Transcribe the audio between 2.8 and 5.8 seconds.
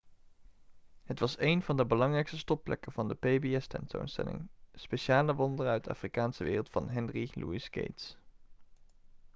van de pbs-tentoonstelling speciale wonderen